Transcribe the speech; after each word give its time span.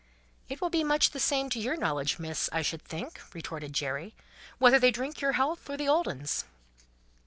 "It 0.49 0.59
will 0.61 0.71
be 0.71 0.83
much 0.83 1.11
the 1.11 1.19
same 1.19 1.51
to 1.51 1.59
your 1.59 1.77
knowledge, 1.77 2.17
miss, 2.17 2.49
I 2.51 2.63
should 2.63 2.81
think," 2.81 3.21
retorted 3.35 3.73
Jerry, 3.73 4.15
"whether 4.57 4.79
they 4.79 4.89
drink 4.89 5.21
your 5.21 5.33
health 5.33 5.69
or 5.69 5.77
the 5.77 5.87
Old 5.89 6.07
Un's." 6.07 6.43